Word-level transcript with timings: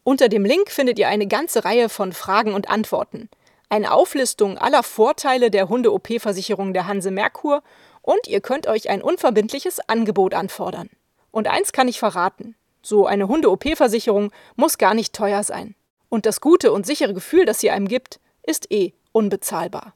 Unter 0.03 0.29
dem 0.31 0.45
Link 0.45 0.71
findet 0.71 0.99
ihr 0.99 1.09
eine 1.09 1.27
ganze 1.27 1.65
Reihe 1.65 1.91
von 1.91 2.13
Fragen 2.13 2.55
und 2.55 2.71
Antworten, 2.71 3.29
eine 3.69 3.93
Auflistung 3.93 4.57
aller 4.57 4.83
Vorteile 4.83 5.51
der 5.51 5.69
Hunde-OP-Versicherung 5.69 6.73
der 6.73 6.87
Hanse 6.87 7.11
Merkur 7.11 7.63
und 8.01 8.27
ihr 8.27 8.41
könnt 8.41 8.67
euch 8.67 8.89
ein 8.89 9.03
unverbindliches 9.03 9.79
Angebot 9.89 10.33
anfordern. 10.33 10.89
Und 11.31 11.49
eins 11.49 11.73
kann 11.73 11.87
ich 11.87 11.99
verraten: 11.99 12.57
so 12.81 13.07
eine 13.07 13.29
Hunde-OP-Versicherung 13.29 14.33
muss 14.57 14.79
gar 14.79 14.95
nicht 14.95 15.15
teuer 15.15 15.45
sein. 15.45 15.75
Und 16.09 16.25
das 16.25 16.41
gute 16.41 16.73
und 16.73 16.87
sichere 16.87 17.13
Gefühl, 17.13 17.45
das 17.45 17.61
sie 17.61 17.71
einem 17.71 17.87
gibt, 17.87 18.21
ist 18.43 18.73
eh 18.73 18.95
unbezahlbar. 19.13 19.95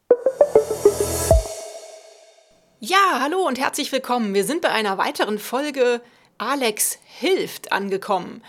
Ja, 2.79 3.21
hallo 3.21 3.47
und 3.47 3.59
herzlich 3.59 3.91
willkommen. 3.91 4.35
Wir 4.35 4.45
sind 4.45 4.61
bei 4.61 4.69
einer 4.69 4.99
weiteren 4.99 5.39
Folge 5.39 6.03
Alex 6.37 6.99
hilft 7.05 7.73
angekommen. 7.73 8.43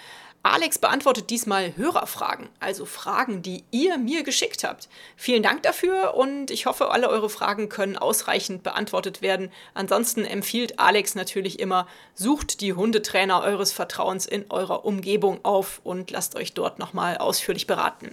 Alex 0.45 0.77
beantwortet 0.77 1.31
diesmal 1.31 1.75
Hörerfragen, 1.75 2.49
also 2.59 2.85
Fragen, 2.85 3.41
die 3.41 3.63
ihr 3.71 3.97
mir 3.97 4.21
geschickt 4.21 4.63
habt. 4.63 4.89
Vielen 5.15 5.41
Dank 5.41 5.63
dafür 5.63 6.13
und 6.13 6.51
ich 6.51 6.67
hoffe, 6.67 6.91
alle 6.91 7.09
eure 7.09 7.31
Fragen 7.31 7.67
können 7.67 7.97
ausreichend 7.97 8.61
beantwortet 8.61 9.23
werden. 9.23 9.51
Ansonsten 9.73 10.23
empfiehlt 10.23 10.77
Alex 10.77 11.15
natürlich 11.15 11.59
immer, 11.59 11.87
sucht 12.13 12.61
die 12.61 12.73
Hundetrainer 12.73 13.41
eures 13.41 13.71
Vertrauens 13.71 14.27
in 14.27 14.45
eurer 14.51 14.85
Umgebung 14.85 15.39
auf 15.41 15.81
und 15.83 16.11
lasst 16.11 16.35
euch 16.35 16.53
dort 16.53 16.77
nochmal 16.77 17.17
ausführlich 17.17 17.65
beraten. 17.65 18.11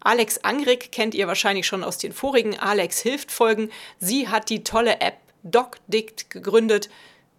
Alex 0.00 0.38
Angrig 0.38 0.90
kennt 0.92 1.14
ihr 1.14 1.26
wahrscheinlich 1.26 1.66
schon 1.66 1.84
aus 1.84 1.98
den 1.98 2.14
vorigen 2.14 2.58
Alex 2.58 3.00
hilft 3.00 3.30
Folgen. 3.30 3.70
Sie 3.98 4.28
hat 4.28 4.48
die 4.48 4.64
tolle 4.64 5.02
App 5.02 5.18
DocDict 5.42 6.30
gegründet 6.30 6.88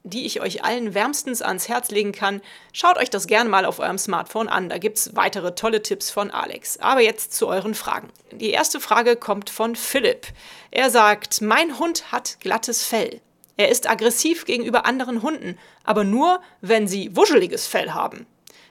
die 0.10 0.26
ich 0.26 0.42
euch 0.42 0.64
allen 0.64 0.94
wärmstens 0.94 1.42
ans 1.42 1.70
Herz 1.70 1.90
legen 1.92 2.12
kann. 2.12 2.42
Schaut 2.74 2.98
euch 2.98 3.10
das 3.10 3.28
gerne 3.28 3.50
mal 3.50 3.66
auf 3.66 3.80
eurem 3.80 3.98
Smartphone 3.98 4.48
an, 4.48 4.70
da 4.70 4.78
gibt 4.78 4.98
es 4.98 5.16
weitere 5.16 5.56
tolle 5.56 5.82
Tipps 5.82 6.10
von 6.10 6.32
Alex. 6.32 6.80
Aber 6.80 7.02
jetzt 7.02 7.34
zu 7.34 7.48
euren 7.48 7.76
Fragen. 7.76 8.10
Die 8.32 8.52
erste 8.52 8.80
Frage 8.80 9.16
kommt 9.16 9.50
von 9.50 9.76
Philipp. 9.76 10.28
Er 10.72 10.90
sagt, 10.90 11.42
mein 11.42 11.80
Hund 11.80 12.12
hat 12.12 12.38
glattes 12.40 12.84
Fell. 12.84 13.22
Er 13.58 13.70
ist 13.70 13.90
aggressiv 13.90 14.46
gegenüber 14.46 14.86
anderen 14.86 15.24
Hunden, 15.24 15.58
aber 15.84 16.04
nur, 16.04 16.42
wenn 16.62 16.88
sie 16.88 17.16
wuscheliges 17.16 17.66
Fell 17.66 17.92
haben. 17.92 18.28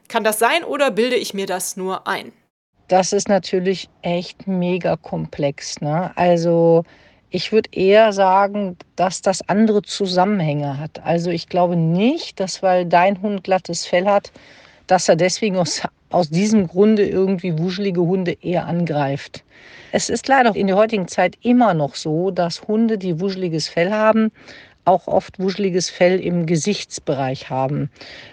Kann 0.08 0.22
das 0.22 0.38
sein 0.38 0.62
oder 0.62 0.91
bilde 0.91 1.16
ich 1.16 1.34
mir 1.34 1.47
das 1.47 1.76
nur 1.76 2.06
ein? 2.06 2.32
Das 2.88 3.12
ist 3.12 3.28
natürlich 3.28 3.88
echt 4.03 4.47
mega 4.47 4.97
komplex. 4.97 5.80
Ne? 5.80 6.12
Also 6.16 6.84
ich 7.31 7.53
würde 7.53 7.70
eher 7.72 8.12
sagen, 8.12 8.76
dass 8.94 9.22
das 9.22 9.48
andere 9.48 9.82
Zusammenhänge 9.82 10.78
hat. 10.78 11.04
Also 11.04 11.31
ich 11.31 11.48
glaube 11.48 11.76
nicht, 11.76 12.41
dass 12.41 12.62
weil 12.62 12.87
dein 12.87 13.20
Hund 13.22 13.44
glattes 13.44 13.87
Fell 13.87 14.06
hat, 14.06 14.32
dass 14.87 15.09
er 15.09 15.16
deswegen 15.16 15.56
aus, 15.56 15.82
aus 16.10 16.31
diesem 16.31 16.69
Grunde 16.69 17.06
irgendwie 17.06 17.59
wuschelige 17.59 18.00
Hunde 18.00 18.36
eher 18.41 18.66
angreift. 18.66 19.42
Es 19.92 20.09
ist 20.09 20.28
leider 20.28 20.54
in 20.54 20.66
der 20.66 20.76
heutigen 20.76 21.09
Zeit 21.09 21.36
immer 21.42 21.75
noch 21.75 21.94
so, 21.94 22.31
dass 22.31 22.69
Hunde, 22.69 22.98
die 22.98 23.20
wuscheliges 23.20 23.69
Fell 23.69 23.91
haben, 23.91 24.31
auch 24.86 25.09
oft 25.09 25.38
wuscheliges 25.41 25.91
Fell 25.91 26.20
im 26.20 26.47
Gesichtsbereich 26.47 27.50
haben. 27.50 27.91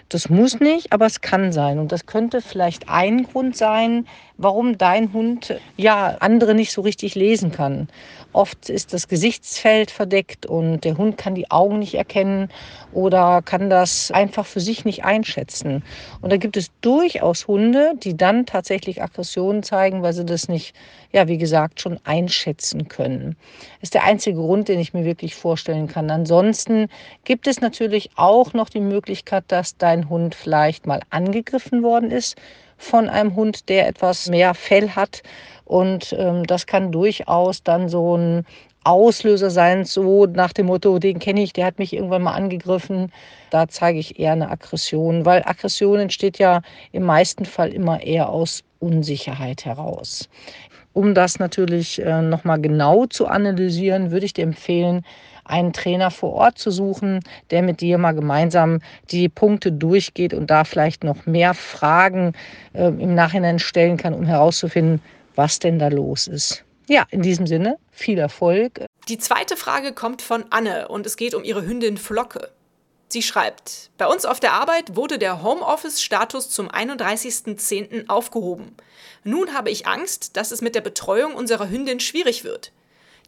Das 0.08 0.28
muss 0.28 0.60
nicht, 0.60 0.92
aber 0.92 1.06
es 1.06 1.20
kann 1.20 1.52
sein. 1.52 1.78
Und 1.78 1.90
das 1.90 2.06
könnte 2.06 2.40
vielleicht 2.40 2.88
ein 2.88 3.24
Grund 3.24 3.56
sein, 3.56 4.06
warum 4.36 4.78
dein 4.78 5.12
Hund 5.12 5.60
ja 5.76 6.16
andere 6.20 6.54
nicht 6.54 6.72
so 6.72 6.80
richtig 6.82 7.16
lesen 7.16 7.50
kann. 7.50 7.88
Oft 8.34 8.68
ist 8.68 8.92
das 8.92 9.06
Gesichtsfeld 9.06 9.92
verdeckt 9.92 10.44
und 10.44 10.84
der 10.84 10.98
Hund 10.98 11.16
kann 11.16 11.36
die 11.36 11.52
Augen 11.52 11.78
nicht 11.78 11.94
erkennen 11.94 12.48
oder 12.92 13.42
kann 13.42 13.70
das 13.70 14.10
einfach 14.10 14.44
für 14.44 14.58
sich 14.58 14.84
nicht 14.84 15.04
einschätzen. 15.04 15.84
Und 16.20 16.32
da 16.32 16.36
gibt 16.36 16.56
es 16.56 16.72
durchaus 16.80 17.46
Hunde, 17.46 17.92
die 17.96 18.16
dann 18.16 18.44
tatsächlich 18.44 19.00
Aggressionen 19.00 19.62
zeigen, 19.62 20.02
weil 20.02 20.12
sie 20.12 20.24
das 20.24 20.48
nicht, 20.48 20.74
ja, 21.12 21.28
wie 21.28 21.38
gesagt, 21.38 21.80
schon 21.80 22.00
einschätzen 22.02 22.88
können. 22.88 23.36
Das 23.80 23.84
ist 23.84 23.94
der 23.94 24.04
einzige 24.04 24.36
Grund, 24.36 24.66
den 24.66 24.80
ich 24.80 24.92
mir 24.92 25.04
wirklich 25.04 25.36
vorstellen 25.36 25.86
kann. 25.86 26.10
Ansonsten 26.10 26.88
gibt 27.22 27.46
es 27.46 27.60
natürlich 27.60 28.10
auch 28.16 28.52
noch 28.52 28.68
die 28.68 28.80
Möglichkeit, 28.80 29.44
dass 29.46 29.76
dein 29.76 30.08
Hund 30.08 30.34
vielleicht 30.34 30.86
mal 30.86 31.02
angegriffen 31.10 31.84
worden 31.84 32.10
ist 32.10 32.36
von 32.76 33.08
einem 33.08 33.34
Hund, 33.36 33.68
der 33.68 33.88
etwas 33.88 34.28
mehr 34.28 34.54
Fell 34.54 34.90
hat. 34.90 35.22
Und 35.64 36.14
ähm, 36.18 36.44
das 36.46 36.66
kann 36.66 36.92
durchaus 36.92 37.62
dann 37.62 37.88
so 37.88 38.16
ein 38.16 38.44
Auslöser 38.84 39.48
sein, 39.48 39.84
so 39.86 40.26
nach 40.26 40.52
dem 40.52 40.66
Motto, 40.66 40.98
den 40.98 41.18
kenne 41.18 41.42
ich, 41.42 41.54
der 41.54 41.64
hat 41.64 41.78
mich 41.78 41.94
irgendwann 41.94 42.22
mal 42.22 42.34
angegriffen. 42.34 43.10
Da 43.50 43.66
zeige 43.66 43.98
ich 43.98 44.18
eher 44.18 44.32
eine 44.32 44.50
Aggression, 44.50 45.24
weil 45.24 45.42
Aggression 45.46 46.00
entsteht 46.00 46.38
ja 46.38 46.60
im 46.92 47.04
meisten 47.04 47.46
Fall 47.46 47.72
immer 47.72 48.02
eher 48.02 48.28
aus 48.28 48.62
Unsicherheit 48.80 49.64
heraus. 49.64 50.28
Um 50.92 51.14
das 51.14 51.38
natürlich 51.38 52.00
äh, 52.00 52.22
nochmal 52.22 52.60
genau 52.60 53.06
zu 53.06 53.26
analysieren, 53.26 54.10
würde 54.10 54.26
ich 54.26 54.34
dir 54.34 54.44
empfehlen, 54.44 55.04
einen 55.44 55.72
Trainer 55.72 56.10
vor 56.10 56.32
Ort 56.32 56.58
zu 56.58 56.70
suchen, 56.70 57.20
der 57.50 57.62
mit 57.62 57.80
dir 57.80 57.98
mal 57.98 58.12
gemeinsam 58.12 58.80
die 59.10 59.28
Punkte 59.28 59.72
durchgeht 59.72 60.34
und 60.34 60.50
da 60.50 60.64
vielleicht 60.64 61.04
noch 61.04 61.26
mehr 61.26 61.54
Fragen 61.54 62.32
äh, 62.72 62.86
im 62.86 63.14
Nachhinein 63.14 63.58
stellen 63.58 63.96
kann, 63.96 64.14
um 64.14 64.24
herauszufinden, 64.26 65.02
was 65.34 65.58
denn 65.58 65.78
da 65.78 65.88
los 65.88 66.26
ist. 66.26 66.64
Ja, 66.86 67.06
in 67.10 67.22
diesem 67.22 67.46
Sinne, 67.46 67.78
viel 67.90 68.18
Erfolg. 68.18 68.84
Die 69.08 69.18
zweite 69.18 69.56
Frage 69.56 69.92
kommt 69.92 70.20
von 70.20 70.44
Anne 70.50 70.88
und 70.88 71.06
es 71.06 71.16
geht 71.16 71.34
um 71.34 71.44
ihre 71.44 71.66
Hündin 71.66 71.96
Flocke. 71.96 72.50
Sie 73.08 73.22
schreibt, 73.22 73.90
bei 73.96 74.06
uns 74.06 74.24
auf 74.24 74.40
der 74.40 74.54
Arbeit 74.54 74.96
wurde 74.96 75.18
der 75.18 75.42
Homeoffice-Status 75.42 76.50
zum 76.50 76.68
31.10. 76.68 78.08
aufgehoben. 78.08 78.76
Nun 79.22 79.54
habe 79.54 79.70
ich 79.70 79.86
Angst, 79.86 80.36
dass 80.36 80.50
es 80.50 80.60
mit 80.60 80.74
der 80.74 80.80
Betreuung 80.80 81.34
unserer 81.34 81.70
Hündin 81.70 82.00
schwierig 82.00 82.44
wird. 82.44 82.72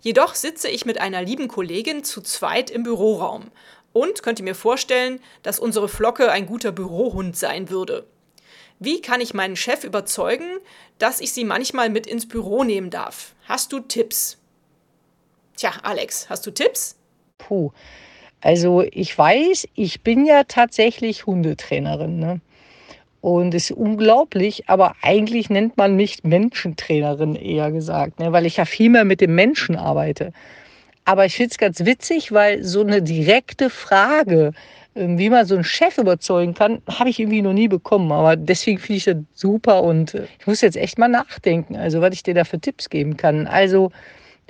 Jedoch 0.02 0.34
sitze 0.34 0.68
ich 0.68 0.86
mit 0.86 1.00
einer 1.00 1.22
lieben 1.22 1.48
Kollegin 1.48 2.04
zu 2.04 2.20
zweit 2.20 2.70
im 2.70 2.82
Büroraum 2.82 3.50
und 3.92 4.22
könnte 4.22 4.42
mir 4.42 4.54
vorstellen, 4.54 5.20
dass 5.42 5.58
unsere 5.58 5.88
Flocke 5.88 6.30
ein 6.30 6.46
guter 6.46 6.72
Bürohund 6.72 7.36
sein 7.36 7.70
würde. 7.70 8.06
Wie 8.78 9.00
kann 9.00 9.22
ich 9.22 9.32
meinen 9.32 9.56
Chef 9.56 9.84
überzeugen, 9.84 10.58
dass 10.98 11.20
ich 11.20 11.32
sie 11.32 11.44
manchmal 11.44 11.88
mit 11.88 12.06
ins 12.06 12.28
Büro 12.28 12.62
nehmen 12.62 12.90
darf? 12.90 13.34
Hast 13.46 13.72
du 13.72 13.80
Tipps? 13.80 14.38
Tja, 15.56 15.72
Alex, 15.82 16.28
hast 16.28 16.46
du 16.46 16.50
Tipps? 16.50 16.96
Puh. 17.38 17.72
Also 18.42 18.82
ich 18.92 19.16
weiß, 19.16 19.66
ich 19.74 20.02
bin 20.02 20.26
ja 20.26 20.44
tatsächlich 20.44 21.24
Hundetrainerin. 21.24 22.18
Ne? 22.18 22.40
Und 23.26 23.54
es 23.54 23.70
ist 23.70 23.76
unglaublich, 23.76 24.68
aber 24.68 24.94
eigentlich 25.02 25.50
nennt 25.50 25.76
man 25.76 25.96
mich 25.96 26.22
Menschentrainerin 26.22 27.34
eher 27.34 27.72
gesagt, 27.72 28.20
ne, 28.20 28.30
weil 28.30 28.46
ich 28.46 28.58
ja 28.58 28.64
viel 28.64 28.88
mehr 28.88 29.04
mit 29.04 29.20
dem 29.20 29.34
Menschen 29.34 29.74
arbeite. 29.74 30.32
Aber 31.04 31.26
ich 31.26 31.34
finde 31.34 31.50
es 31.50 31.58
ganz 31.58 31.84
witzig, 31.84 32.30
weil 32.30 32.62
so 32.62 32.82
eine 32.82 33.02
direkte 33.02 33.68
Frage, 33.68 34.52
ähm, 34.94 35.18
wie 35.18 35.28
man 35.28 35.44
so 35.44 35.56
einen 35.56 35.64
Chef 35.64 35.98
überzeugen 35.98 36.54
kann, 36.54 36.82
habe 36.88 37.10
ich 37.10 37.18
irgendwie 37.18 37.42
noch 37.42 37.52
nie 37.52 37.66
bekommen. 37.66 38.12
Aber 38.12 38.36
deswegen 38.36 38.78
finde 38.78 38.96
ich 38.98 39.04
das 39.06 39.16
super 39.34 39.82
und 39.82 40.14
äh, 40.14 40.28
ich 40.38 40.46
muss 40.46 40.60
jetzt 40.60 40.76
echt 40.76 40.96
mal 40.96 41.08
nachdenken, 41.08 41.74
also 41.74 42.00
was 42.00 42.14
ich 42.14 42.22
dir 42.22 42.34
da 42.34 42.44
für 42.44 42.60
Tipps 42.60 42.90
geben 42.90 43.16
kann. 43.16 43.48
Also 43.48 43.90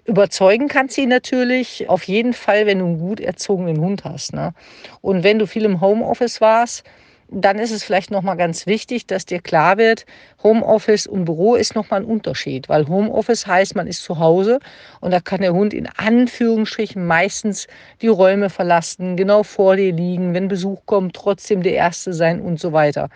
überzeugen 0.04 0.68
kannst 0.68 0.98
du 0.98 1.00
ihn 1.00 1.08
natürlich 1.08 1.88
auf 1.88 2.02
jeden 2.02 2.34
Fall, 2.34 2.66
wenn 2.66 2.80
du 2.80 2.84
einen 2.84 2.98
gut 2.98 3.20
erzogenen 3.20 3.80
Hund 3.80 4.04
hast. 4.04 4.34
Ne? 4.34 4.52
Und 5.00 5.24
wenn 5.24 5.38
du 5.38 5.46
viel 5.46 5.64
im 5.64 5.80
Homeoffice 5.80 6.42
warst, 6.42 6.84
dann 7.28 7.58
ist 7.58 7.72
es 7.72 7.82
vielleicht 7.82 8.10
noch 8.10 8.22
mal 8.22 8.36
ganz 8.36 8.66
wichtig, 8.66 9.06
dass 9.06 9.26
dir 9.26 9.40
klar 9.40 9.78
wird, 9.78 10.06
Homeoffice 10.42 11.06
und 11.06 11.24
Büro 11.24 11.54
ist 11.54 11.74
noch 11.74 11.90
mal 11.90 11.96
ein 11.96 12.04
Unterschied, 12.04 12.68
weil 12.68 12.86
Homeoffice 12.88 13.46
heißt, 13.46 13.74
man 13.74 13.86
ist 13.86 14.02
zu 14.02 14.18
Hause 14.18 14.60
und 15.00 15.10
da 15.10 15.20
kann 15.20 15.40
der 15.40 15.52
Hund 15.52 15.74
in 15.74 15.88
Anführungsstrichen 15.96 17.04
meistens 17.04 17.66
die 18.00 18.08
Räume 18.08 18.50
verlassen, 18.50 19.16
genau 19.16 19.42
vor 19.42 19.76
dir 19.76 19.92
liegen, 19.92 20.34
wenn 20.34 20.48
Besuch 20.48 20.80
kommt, 20.86 21.14
trotzdem 21.14 21.62
der 21.62 21.74
Erste 21.74 22.12
sein 22.12 22.40
und 22.40 22.60
so 22.60 22.72
weiter. 22.72 23.08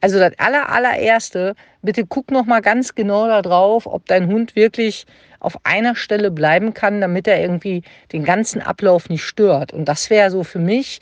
Also 0.00 0.18
das 0.18 0.32
aller, 0.38 0.70
allererste, 0.70 1.54
bitte 1.82 2.06
guck 2.06 2.30
noch 2.30 2.46
mal 2.46 2.60
ganz 2.60 2.94
genau 2.94 3.26
darauf, 3.26 3.86
ob 3.86 4.06
dein 4.06 4.28
Hund 4.28 4.56
wirklich 4.56 5.04
auf 5.40 5.58
einer 5.64 5.94
Stelle 5.94 6.30
bleiben 6.30 6.72
kann, 6.72 7.00
damit 7.00 7.26
er 7.26 7.40
irgendwie 7.40 7.82
den 8.12 8.24
ganzen 8.24 8.62
Ablauf 8.62 9.08
nicht 9.08 9.24
stört. 9.24 9.72
Und 9.72 9.86
das 9.86 10.08
wäre 10.08 10.30
so 10.30 10.42
für 10.42 10.58
mich, 10.58 11.00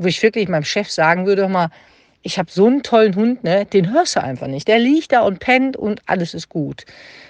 wo 0.00 0.06
ich 0.06 0.22
wirklich 0.22 0.48
meinem 0.48 0.64
Chef 0.64 0.90
sagen 0.90 1.26
würde, 1.26 1.46
mal, 1.46 1.68
ich 2.22 2.38
habe 2.38 2.50
so 2.50 2.66
einen 2.66 2.82
tollen 2.82 3.14
Hund, 3.16 3.44
ne, 3.44 3.66
den 3.66 3.92
hörst 3.92 4.16
du 4.16 4.22
einfach 4.22 4.46
nicht. 4.46 4.66
Der 4.66 4.78
liegt 4.78 5.12
da 5.12 5.20
und 5.20 5.40
pennt 5.40 5.76
und 5.76 6.00
alles 6.06 6.34
ist 6.34 6.48
gut. 6.48 6.84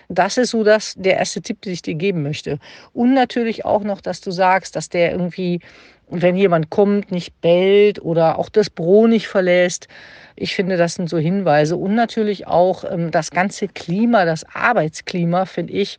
Das 0.09 0.37
ist 0.37 0.51
so 0.51 0.65
das, 0.65 0.95
der 0.97 1.17
erste 1.17 1.43
Tipp, 1.43 1.63
den 1.63 1.73
ich 1.73 1.83
dir 1.83 1.95
geben 1.95 2.23
möchte. 2.23 2.59
Und 2.93 3.15
natürlich 3.15 3.65
auch 3.65 3.83
noch, 3.83 4.01
dass 4.01 4.21
du 4.21 4.31
sagst, 4.31 4.75
dass 4.77 4.89
der 4.89 5.13
irgendwie, 5.13 5.61
wenn 6.09 6.37
jemand 6.37 6.71
kommt, 6.71 7.11
nicht 7.11 7.41
bellt 7.41 8.03
oder 8.03 8.39
auch 8.39 8.49
das 8.49 8.71
Büro 8.71 9.07
nicht 9.09 9.27
verlässt. 9.27 9.89
Ich 10.37 10.55
finde, 10.55 10.77
das 10.77 10.95
sind 10.95 11.09
so 11.09 11.19
Hinweise. 11.19 11.77
Und 11.77 11.95
natürlich 11.95 12.47
auch 12.47 12.85
ähm, 12.85 13.11
das 13.11 13.31
ganze 13.31 13.67
Klima, 13.69 14.25
das 14.25 14.45
Arbeitsklima, 14.55 15.45
finde 15.45 15.73
ich, 15.73 15.99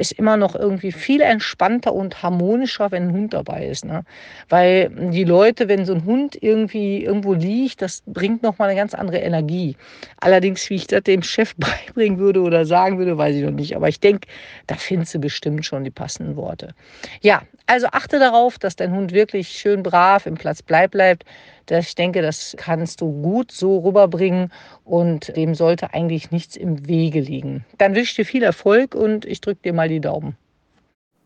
ist 0.00 0.12
immer 0.12 0.36
noch 0.36 0.54
irgendwie 0.54 0.92
viel 0.92 1.20
entspannter 1.20 1.92
und 1.92 2.22
harmonischer, 2.22 2.90
wenn 2.90 3.08
ein 3.08 3.12
Hund 3.12 3.34
dabei 3.34 3.66
ist. 3.66 3.84
Ne? 3.84 4.04
Weil 4.48 4.90
die 4.90 5.24
Leute, 5.24 5.68
wenn 5.68 5.84
so 5.84 5.94
ein 5.94 6.04
Hund 6.04 6.36
irgendwie 6.40 7.04
irgendwo 7.04 7.34
liegt, 7.34 7.82
das 7.82 8.02
bringt 8.06 8.42
nochmal 8.42 8.68
eine 8.68 8.78
ganz 8.78 8.94
andere 8.94 9.18
Energie. 9.18 9.76
Allerdings, 10.18 10.68
wie 10.70 10.76
ich 10.76 10.86
das 10.86 11.02
dem 11.02 11.22
Chef 11.22 11.54
beibringen 11.56 12.18
würde 12.18 12.40
oder 12.40 12.66
sagen 12.66 12.98
würde, 12.98 13.16
weiß 13.16 13.36
ich 13.36 13.42
noch 13.42 13.50
nicht. 13.50 13.76
Aber 13.76 13.88
ich 13.88 14.00
denke, 14.00 14.28
da 14.66 14.76
findest 14.76 15.14
du 15.14 15.18
bestimmt 15.18 15.64
schon 15.64 15.84
die 15.84 15.90
passenden 15.90 16.36
Worte. 16.36 16.74
Ja, 17.20 17.42
also 17.66 17.86
achte 17.88 18.18
darauf, 18.18 18.58
dass 18.58 18.76
dein 18.76 18.92
Hund 18.92 19.12
wirklich 19.12 19.48
schön 19.48 19.82
brav 19.82 20.26
im 20.26 20.34
Platz 20.34 20.62
bleibt 20.62 20.90
bleibt. 20.90 21.24
Ich 21.68 21.94
denke, 21.94 22.22
das 22.22 22.54
kannst 22.56 23.00
du 23.00 23.12
gut 23.22 23.52
so 23.52 23.78
rüberbringen 23.78 24.52
und 24.84 25.36
dem 25.36 25.54
sollte 25.54 25.92
eigentlich 25.94 26.30
nichts 26.30 26.56
im 26.56 26.86
Wege 26.88 27.20
liegen. 27.20 27.64
Dann 27.78 27.94
wünsche 27.94 28.10
ich 28.10 28.16
dir 28.16 28.24
viel 28.24 28.42
Erfolg 28.42 28.94
und 28.94 29.24
ich 29.24 29.40
drücke 29.40 29.62
dir 29.62 29.72
mal 29.72 29.88
die 29.88 30.00
Daumen. 30.00 30.36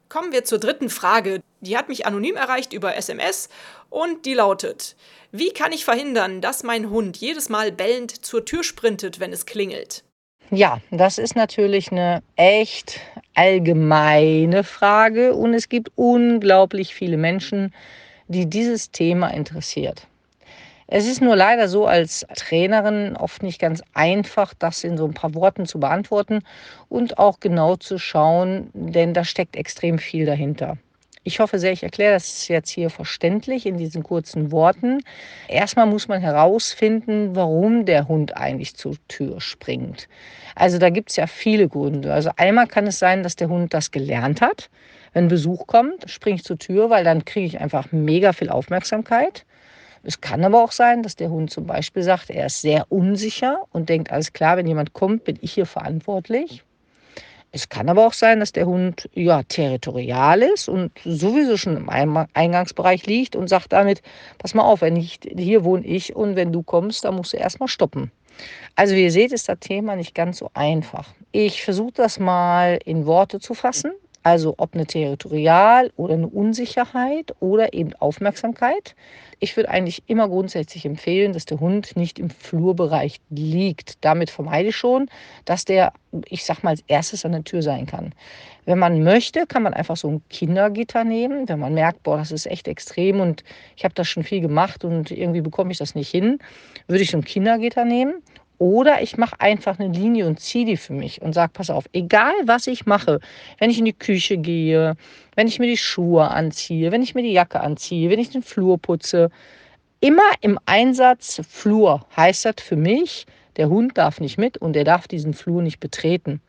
Kommen 0.08 0.32
wir 0.32 0.44
zur 0.44 0.58
dritten 0.58 0.90
Frage. 0.90 1.40
Die 1.60 1.76
hat 1.76 1.88
mich 1.88 2.06
anonym 2.06 2.36
erreicht 2.36 2.72
über 2.72 2.94
SMS 2.94 3.48
und 3.90 4.26
die 4.26 4.34
lautet: 4.34 4.96
Wie 5.32 5.50
kann 5.50 5.72
ich 5.72 5.84
verhindern, 5.84 6.40
dass 6.40 6.62
mein 6.62 6.90
Hund 6.90 7.16
jedes 7.16 7.48
Mal 7.48 7.72
bellend 7.72 8.24
zur 8.24 8.44
Tür 8.44 8.62
sprintet, 8.62 9.18
wenn 9.18 9.32
es 9.32 9.46
klingelt? 9.46 10.04
Ja, 10.50 10.80
das 10.90 11.18
ist 11.18 11.34
natürlich 11.36 11.90
eine 11.90 12.22
echt 12.36 13.00
allgemeine 13.34 14.62
Frage 14.62 15.34
und 15.34 15.54
es 15.54 15.68
gibt 15.68 15.90
unglaublich 15.96 16.94
viele 16.94 17.16
Menschen, 17.16 17.74
die 18.28 18.46
dieses 18.46 18.90
Thema 18.90 19.28
interessiert. 19.28 20.06
Es 20.86 21.06
ist 21.06 21.22
nur 21.22 21.34
leider 21.34 21.68
so 21.68 21.86
als 21.86 22.26
Trainerin 22.34 23.16
oft 23.16 23.42
nicht 23.42 23.58
ganz 23.58 23.82
einfach, 23.94 24.52
das 24.54 24.84
in 24.84 24.98
so 24.98 25.06
ein 25.06 25.14
paar 25.14 25.34
Worten 25.34 25.64
zu 25.66 25.80
beantworten 25.80 26.40
und 26.88 27.18
auch 27.18 27.40
genau 27.40 27.76
zu 27.76 27.98
schauen, 27.98 28.70
denn 28.74 29.14
da 29.14 29.24
steckt 29.24 29.56
extrem 29.56 29.98
viel 29.98 30.26
dahinter. 30.26 30.76
Ich 31.26 31.40
hoffe 31.40 31.58
sehr, 31.58 31.72
ich 31.72 31.82
erkläre 31.82 32.12
das 32.12 32.48
jetzt 32.48 32.68
hier 32.68 32.90
verständlich 32.90 33.64
in 33.64 33.78
diesen 33.78 34.02
kurzen 34.02 34.52
Worten. 34.52 35.00
Erstmal 35.48 35.86
muss 35.86 36.06
man 36.06 36.20
herausfinden, 36.20 37.34
warum 37.34 37.86
der 37.86 38.08
Hund 38.08 38.36
eigentlich 38.36 38.76
zur 38.76 38.96
Tür 39.08 39.40
springt. 39.40 40.06
Also 40.54 40.76
da 40.76 40.90
gibt 40.90 41.08
es 41.08 41.16
ja 41.16 41.26
viele 41.26 41.66
Gründe. 41.66 42.12
Also 42.12 42.30
einmal 42.36 42.66
kann 42.66 42.86
es 42.86 42.98
sein, 42.98 43.22
dass 43.22 43.36
der 43.36 43.48
Hund 43.48 43.72
das 43.72 43.90
gelernt 43.90 44.42
hat. 44.42 44.68
Wenn 45.14 45.28
Besuch 45.28 45.66
kommt, 45.66 46.10
springe 46.10 46.36
ich 46.36 46.44
zur 46.44 46.58
Tür, 46.58 46.90
weil 46.90 47.04
dann 47.04 47.24
kriege 47.24 47.46
ich 47.46 47.58
einfach 47.58 47.90
mega 47.90 48.34
viel 48.34 48.50
Aufmerksamkeit. 48.50 49.46
Es 50.06 50.20
kann 50.20 50.44
aber 50.44 50.62
auch 50.62 50.72
sein, 50.72 51.02
dass 51.02 51.16
der 51.16 51.30
Hund 51.30 51.50
zum 51.50 51.66
Beispiel 51.66 52.02
sagt, 52.02 52.28
er 52.28 52.46
ist 52.46 52.60
sehr 52.60 52.84
unsicher 52.92 53.64
und 53.72 53.88
denkt, 53.88 54.12
alles 54.12 54.34
klar, 54.34 54.58
wenn 54.58 54.66
jemand 54.66 54.92
kommt, 54.92 55.24
bin 55.24 55.38
ich 55.40 55.54
hier 55.54 55.64
verantwortlich. 55.64 56.62
Es 57.52 57.68
kann 57.68 57.88
aber 57.88 58.06
auch 58.06 58.12
sein, 58.12 58.40
dass 58.40 58.52
der 58.52 58.66
Hund 58.66 59.08
ja 59.14 59.42
territorial 59.44 60.42
ist 60.42 60.68
und 60.68 60.90
sowieso 61.04 61.56
schon 61.56 61.76
im 61.76 61.88
Eingangsbereich 62.34 63.06
liegt 63.06 63.36
und 63.36 63.48
sagt 63.48 63.72
damit, 63.72 64.02
pass 64.38 64.54
mal 64.54 64.64
auf, 64.64 64.82
wenn 64.82 64.96
ich, 64.96 65.20
hier 65.36 65.64
wohne 65.64 65.86
ich 65.86 66.14
und 66.14 66.36
wenn 66.36 66.52
du 66.52 66.62
kommst, 66.62 67.04
dann 67.04 67.14
musst 67.14 67.32
du 67.32 67.36
erstmal 67.36 67.68
stoppen. 67.68 68.10
Also 68.74 68.96
wie 68.96 69.04
ihr 69.04 69.12
seht, 69.12 69.32
ist 69.32 69.48
das 69.48 69.60
Thema 69.60 69.96
nicht 69.96 70.14
ganz 70.14 70.38
so 70.38 70.50
einfach. 70.52 71.14
Ich 71.30 71.62
versuche 71.62 71.92
das 71.94 72.18
mal 72.18 72.78
in 72.84 73.06
Worte 73.06 73.38
zu 73.38 73.54
fassen. 73.54 73.92
Also 74.24 74.54
ob 74.56 74.72
eine 74.74 74.86
Territorial 74.86 75.92
oder 75.96 76.14
eine 76.14 76.26
Unsicherheit 76.26 77.34
oder 77.40 77.74
eben 77.74 77.92
Aufmerksamkeit. 77.92 78.96
Ich 79.38 79.54
würde 79.54 79.68
eigentlich 79.68 80.02
immer 80.06 80.28
grundsätzlich 80.28 80.86
empfehlen, 80.86 81.34
dass 81.34 81.44
der 81.44 81.60
Hund 81.60 81.94
nicht 81.94 82.18
im 82.18 82.30
Flurbereich 82.30 83.20
liegt. 83.28 84.02
Damit 84.02 84.30
vermeide 84.30 84.70
ich 84.70 84.76
schon, 84.76 85.10
dass 85.44 85.66
der, 85.66 85.92
ich 86.26 86.46
sag 86.46 86.62
mal, 86.62 86.70
als 86.70 86.82
erstes 86.86 87.26
an 87.26 87.32
der 87.32 87.44
Tür 87.44 87.60
sein 87.60 87.84
kann. 87.84 88.14
Wenn 88.64 88.78
man 88.78 89.02
möchte, 89.02 89.46
kann 89.46 89.62
man 89.62 89.74
einfach 89.74 89.98
so 89.98 90.08
ein 90.08 90.22
Kindergitter 90.30 91.04
nehmen. 91.04 91.46
Wenn 91.46 91.58
man 91.58 91.74
merkt, 91.74 92.02
boah, 92.02 92.16
das 92.16 92.32
ist 92.32 92.46
echt 92.46 92.66
extrem 92.66 93.20
und 93.20 93.44
ich 93.76 93.84
habe 93.84 93.92
das 93.92 94.08
schon 94.08 94.22
viel 94.22 94.40
gemacht 94.40 94.86
und 94.86 95.10
irgendwie 95.10 95.42
bekomme 95.42 95.70
ich 95.70 95.76
das 95.76 95.94
nicht 95.94 96.10
hin, 96.10 96.38
würde 96.86 97.02
ich 97.02 97.10
so 97.10 97.18
ein 97.18 97.24
Kindergitter 97.24 97.84
nehmen 97.84 98.22
oder 98.58 99.02
ich 99.02 99.16
mache 99.16 99.40
einfach 99.40 99.78
eine 99.78 99.92
Linie 99.92 100.26
und 100.26 100.40
ziehe 100.40 100.64
die 100.64 100.76
für 100.76 100.92
mich 100.92 101.22
und 101.22 101.32
sage, 101.32 101.52
pass 101.52 101.70
auf, 101.70 101.84
egal 101.92 102.32
was 102.44 102.66
ich 102.66 102.86
mache, 102.86 103.20
wenn 103.58 103.70
ich 103.70 103.78
in 103.78 103.84
die 103.84 103.92
Küche 103.92 104.38
gehe, 104.38 104.96
wenn 105.34 105.48
ich 105.48 105.58
mir 105.58 105.66
die 105.66 105.76
Schuhe 105.76 106.28
anziehe, 106.30 106.92
wenn 106.92 107.02
ich 107.02 107.14
mir 107.14 107.22
die 107.22 107.32
Jacke 107.32 107.60
anziehe, 107.60 108.10
wenn 108.10 108.18
ich 108.18 108.30
den 108.30 108.42
Flur 108.42 108.78
putze, 108.78 109.30
immer 110.00 110.22
im 110.40 110.58
Einsatz 110.66 111.40
Flur 111.48 112.06
heißt 112.16 112.44
das 112.44 112.56
für 112.60 112.76
mich, 112.76 113.26
der 113.56 113.68
Hund 113.68 113.96
darf 113.98 114.20
nicht 114.20 114.38
mit 114.38 114.56
und 114.58 114.76
er 114.76 114.84
darf 114.84 115.08
diesen 115.08 115.34
Flur 115.34 115.62
nicht 115.62 115.80
betreten. 115.80 116.40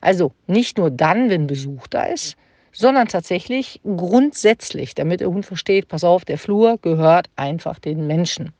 Also 0.00 0.32
nicht 0.46 0.78
nur 0.78 0.90
dann, 0.90 1.30
wenn 1.30 1.46
Besuch 1.46 1.86
da 1.86 2.04
ist, 2.04 2.36
sondern 2.72 3.08
tatsächlich 3.08 3.80
grundsätzlich, 3.84 4.94
damit 4.94 5.20
der 5.20 5.28
Hund 5.28 5.46
versteht, 5.46 5.88
pass 5.88 6.04
auf, 6.04 6.24
der 6.24 6.38
Flur 6.38 6.78
gehört 6.82 7.28
einfach 7.36 7.78
den 7.78 8.06
Menschen. 8.06 8.52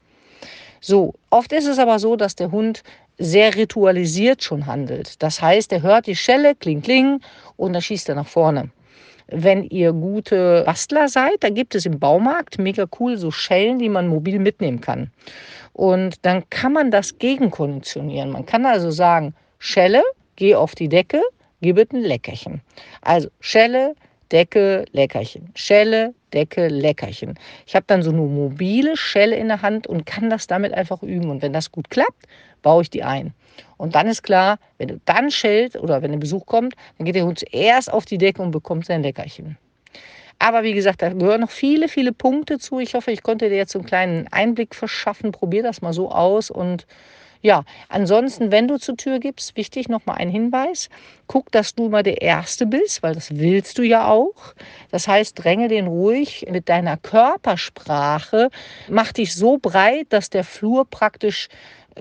So, 0.80 1.14
oft 1.30 1.52
ist 1.52 1.66
es 1.66 1.78
aber 1.78 1.99
so, 1.99 2.16
dass 2.16 2.37
der 2.37 2.50
Hund 2.50 2.83
sehr 3.18 3.54
ritualisiert 3.54 4.42
schon 4.42 4.66
handelt. 4.66 5.23
Das 5.23 5.40
heißt, 5.40 5.73
er 5.73 5.83
hört 5.83 6.06
die 6.06 6.16
Schelle, 6.16 6.54
kling, 6.54 6.83
kling, 6.83 7.21
und 7.56 7.73
dann 7.73 7.83
schießt 7.83 8.09
er 8.09 8.14
nach 8.14 8.26
vorne. 8.26 8.71
Wenn 9.28 9.64
ihr 9.64 9.92
gute 9.92 10.62
Bastler 10.64 11.09
seid, 11.09 11.42
da 11.42 11.50
gibt 11.50 11.75
es 11.75 11.85
im 11.85 11.99
Baumarkt 11.99 12.59
mega 12.59 12.87
cool 13.00 13.16
so 13.16 13.30
Schellen, 13.30 13.78
die 13.78 13.88
man 13.88 14.06
mobil 14.06 14.38
mitnehmen 14.38 14.80
kann. 14.80 15.11
Und 15.73 16.25
dann 16.25 16.49
kann 16.50 16.73
man 16.73 16.90
das 16.90 17.18
gegenkonditionieren. 17.18 18.30
Man 18.30 18.47
kann 18.47 18.64
also 18.64 18.90
sagen, 18.90 19.35
Schelle, 19.59 20.02
geh 20.37 20.54
auf 20.54 20.75
die 20.75 20.88
Decke, 20.88 21.21
gib 21.61 21.78
es 21.78 21.90
ein 21.92 22.02
Leckerchen. 22.02 22.61
Also 23.00 23.28
Schelle, 23.40 23.95
Decke, 24.30 24.85
Leckerchen. 24.92 25.50
Schelle, 25.54 26.14
Decke, 26.37 26.69
Leckerchen. 26.69 27.35
Ich 27.66 27.75
habe 27.75 27.87
dann 27.88 28.02
so 28.02 28.11
eine 28.11 28.21
mobile 28.21 28.97
Schelle 28.97 29.37
in 29.37 29.49
der 29.49 29.62
Hand 29.62 29.87
und 29.87 30.05
kann 30.05 30.31
das 30.31 30.47
damit 30.47 30.75
einfach 30.75 31.02
üben. 31.02 31.31
Und 31.31 31.43
wenn 31.43 31.55
das 31.55 31.73
gut 31.73 31.90
klappt, 31.90 32.26
baue 32.62 32.83
ich 32.83 32.90
die 32.90 33.02
ein. 33.02 33.33
Und 33.78 33.95
dann 33.95 34.07
ist 34.07 34.23
klar, 34.23 34.59
wenn 34.78 34.88
du 34.88 35.00
dann 35.07 35.31
schellst 35.31 35.76
oder 35.76 36.02
wenn 36.02 36.12
ein 36.12 36.21
Besuch 36.21 36.45
kommt, 36.45 36.75
dann 36.99 37.07
geht 37.07 37.14
der 37.14 37.25
Hund 37.25 37.38
zuerst 37.38 37.90
auf 37.93 38.05
die 38.05 38.19
Decke 38.19 38.43
und 38.43 38.50
bekommt 38.50 38.85
sein 38.87 39.02
Leckerchen. 39.02 39.57
Aber 40.38 40.62
wie 40.62 40.75
gesagt, 40.75 41.00
da 41.00 41.09
gehören 41.09 41.40
noch 41.40 41.50
viele, 41.50 41.88
viele 41.88 42.12
Punkte 42.12 42.59
zu. 42.59 42.78
Ich 42.78 42.95
hoffe, 42.95 43.11
ich 43.11 43.23
konnte 43.23 43.49
dir 43.49 43.57
jetzt 43.57 43.75
einen 43.75 43.87
kleinen 43.87 44.28
Einblick 44.31 44.75
verschaffen. 44.75 45.33
Probier 45.33 45.62
das 45.62 45.81
mal 45.81 45.95
so 45.95 46.11
aus 46.11 46.50
und 46.50 46.87
ja, 47.43 47.64
ansonsten, 47.88 48.50
wenn 48.50 48.69
du 48.69 48.78
zur 48.78 48.97
Tür 48.97 49.19
gibst, 49.19 49.57
wichtig 49.57 49.88
nochmal 49.88 50.16
ein 50.19 50.28
Hinweis. 50.28 50.88
Guck, 51.26 51.50
dass 51.52 51.75
du 51.75 51.88
mal 51.88 52.02
der 52.02 52.23
Erste 52.23 52.66
bist, 52.66 53.02
weil 53.02 53.14
das 53.14 53.37
willst 53.37 53.78
du 53.78 53.83
ja 53.83 54.09
auch. 54.09 54.55
Das 54.90 55.09
heißt, 55.09 55.43
dränge 55.43 55.69
den 55.69 55.87
ruhig 55.87 56.47
mit 56.50 56.69
deiner 56.69 56.97
Körpersprache. 56.97 58.50
Mach 58.88 59.12
dich 59.12 59.35
so 59.35 59.59
breit, 59.59 60.07
dass 60.11 60.31
der 60.31 60.45
Flur 60.45 60.85
praktisch 60.85 61.49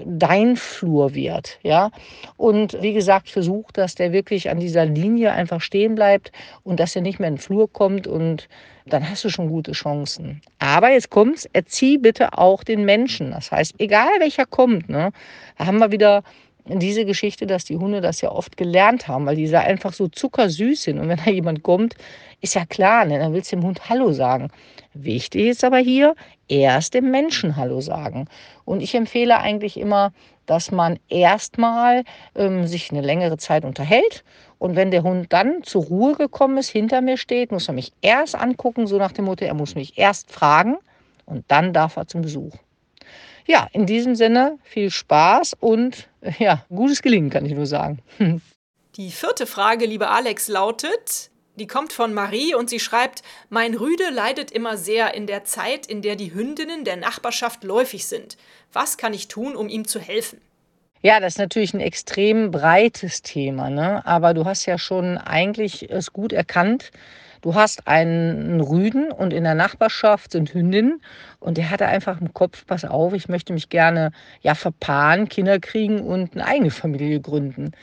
dein 0.04 0.56
Flur 0.56 1.14
wird, 1.14 1.60
ja. 1.64 1.92
Und 2.38 2.82
wie 2.82 2.94
gesagt, 2.94 3.30
versuch, 3.30 3.72
dass 3.72 3.96
der 3.96 4.12
wirklich 4.12 4.50
an 4.50 4.60
dieser 4.60 4.86
Linie 4.86 5.32
einfach 5.32 5.62
stehen 5.62 5.96
bleibt 5.96 6.32
und 6.64 6.80
dass 6.80 6.96
er 6.96 7.02
nicht 7.02 7.20
mehr 7.20 7.30
in 7.30 7.36
den 7.36 7.42
Flur 7.42 7.72
kommt 7.72 8.08
und 8.08 8.48
dann 8.86 9.10
hast 9.10 9.24
du 9.24 9.30
schon 9.30 9.50
gute 9.50 9.72
Chancen. 9.72 10.42
Aber 10.60 10.92
jetzt 10.92 11.10
kommt's, 11.10 11.46
erzieh 11.54 11.98
bitte 11.98 12.38
auch 12.38 12.64
den 12.64 12.86
Menschen. 12.86 13.32
Das 13.32 13.52
heißt, 13.52 13.76
egal 13.80 14.10
welcher 14.20 14.46
kommt, 14.46 14.90
ne, 14.90 15.12
da 15.58 15.66
haben 15.66 15.80
wir 15.80 15.92
wieder 15.92 16.24
diese 16.68 17.06
Geschichte, 17.06 17.46
dass 17.46 17.66
die 17.66 17.78
Hunde 17.78 18.02
das 18.02 18.22
ja 18.22 18.32
oft 18.32 18.58
gelernt 18.58 19.08
haben, 19.08 19.26
weil 19.26 19.36
die 19.36 19.50
da 19.50 19.62
einfach 19.62 19.94
so 19.94 20.08
zuckersüß 20.08 20.84
sind. 20.84 21.00
Und 21.00 21.10
wenn 21.10 21.20
da 21.24 21.30
jemand 21.30 21.64
kommt, 21.64 21.96
ist 22.42 22.56
ja 22.56 22.66
klar, 22.66 23.06
ne, 23.06 23.20
dann 23.20 23.34
willst 23.34 23.52
du 23.52 23.58
dem 23.58 23.66
Hund 23.66 23.90
Hallo 23.90 24.12
sagen. 24.12 24.50
Wichtig 24.94 25.48
ist 25.48 25.64
aber 25.64 25.78
hier, 25.78 26.16
erst 26.48 26.94
dem 26.94 27.12
Menschen 27.12 27.56
Hallo 27.56 27.82
sagen. 27.82 28.28
Und 28.66 28.82
ich 28.82 28.96
empfehle 28.96 29.38
eigentlich 29.40 29.78
immer, 29.78 30.12
dass 30.46 30.72
man 30.72 31.00
erstmal 31.10 32.04
ähm, 32.36 32.68
sich 32.68 32.92
eine 32.92 33.02
längere 33.02 33.38
Zeit 33.38 33.66
unterhält. 33.66 34.24
Und 34.58 34.76
wenn 34.76 34.92
der 34.92 35.04
Hund 35.04 35.34
dann 35.34 35.64
zur 35.64 35.84
Ruhe 35.84 36.16
gekommen 36.16 36.58
ist, 36.58 36.70
hinter 36.70 37.02
mir 37.02 37.18
steht, 37.18 37.52
muss 37.52 37.68
er 37.68 37.74
mich 37.74 37.94
erst 38.02 38.36
angucken, 38.36 38.88
so 38.88 38.98
nach 38.98 39.12
dem 39.12 39.26
Motto, 39.26 39.46
er 39.46 39.54
muss 39.54 39.76
mich 39.76 39.98
erst 39.98 40.32
fragen 40.32 40.78
und 41.26 41.44
dann 41.48 41.74
darf 41.74 41.98
er 41.98 42.08
zum 42.08 42.22
Besuch. 42.22 42.54
Ja, 43.48 43.68
in 43.74 43.86
diesem 43.86 44.16
Sinne 44.16 44.58
viel 44.64 44.90
Spaß 44.90 45.56
und 45.60 46.10
ja, 46.40 46.66
gutes 46.70 47.02
Gelingen, 47.02 47.30
kann 47.30 47.46
ich 47.46 47.54
nur 47.54 47.66
sagen. 47.66 48.00
Die 48.98 49.12
vierte 49.12 49.46
Frage, 49.46 49.86
lieber 49.86 50.12
Alex, 50.12 50.48
lautet, 50.48 51.30
die 51.58 51.68
kommt 51.68 51.92
von 51.92 52.14
Marie 52.14 52.56
und 52.56 52.70
sie 52.70 52.80
schreibt, 52.80 53.24
mein 53.50 53.74
Rüde 53.74 54.10
leidet 54.10 54.52
immer 54.52 54.78
sehr 54.78 55.14
in 55.14 55.28
der 55.28 55.44
Zeit, 55.44 55.86
in 55.86 56.02
der 56.02 56.16
die 56.16 56.34
Hündinnen 56.34 56.86
der 56.86 56.96
Nachbarschaft 56.96 57.66
läufig 57.66 58.08
sind. 58.08 58.38
Was 58.72 58.98
kann 58.98 59.14
ich 59.14 59.28
tun, 59.28 59.58
um 59.58 59.68
ihm 59.68 59.86
zu 59.86 60.00
helfen? 60.00 60.40
Ja, 61.02 61.20
das 61.20 61.34
ist 61.34 61.40
natürlich 61.40 61.74
ein 61.74 61.82
extrem 61.82 62.52
breites 62.52 63.22
Thema, 63.22 63.70
ne? 63.70 64.06
aber 64.06 64.34
du 64.34 64.46
hast 64.46 64.66
ja 64.66 64.78
schon 64.78 65.18
eigentlich 65.18 65.90
es 65.90 66.14
gut 66.14 66.34
erkannt. 66.34 66.92
Du 67.46 67.54
hast 67.54 67.88
einen 67.88 68.60
Rüden 68.60 69.12
und 69.12 69.32
in 69.32 69.44
der 69.44 69.54
Nachbarschaft 69.54 70.32
sind 70.32 70.52
Hündinnen 70.56 71.00
und 71.40 71.60
der 71.60 71.70
hatte 71.70 71.86
einfach 71.86 72.20
im 72.20 72.34
Kopf, 72.34 72.66
pass 72.66 72.84
auf, 72.84 73.14
ich 73.14 73.30
möchte 73.30 73.54
mich 73.54 73.70
gerne 73.70 74.12
ja 74.42 74.56
verpaaren, 74.56 75.30
Kinder 75.30 75.60
kriegen 75.60 76.00
und 76.00 76.34
eine 76.34 76.48
eigene 76.48 76.72
Familie 76.72 77.22
gründen. 77.22 77.74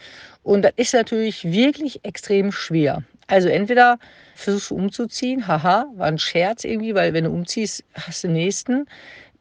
Und 0.42 0.62
das 0.62 0.72
ist 0.74 0.94
natürlich 0.94 1.44
wirklich 1.44 2.04
extrem 2.04 2.50
schwer. 2.50 3.04
Also 3.28 3.48
entweder 3.48 4.00
versuchst 4.34 4.72
du 4.72 4.74
umzuziehen, 4.74 5.46
haha, 5.46 5.86
war 5.94 6.08
ein 6.08 6.18
Scherz 6.18 6.64
irgendwie, 6.64 6.96
weil 6.96 7.14
wenn 7.14 7.22
du 7.22 7.30
umziehst, 7.30 7.84
hast 7.94 8.24
du 8.24 8.28
den 8.28 8.34
nächsten. 8.34 8.86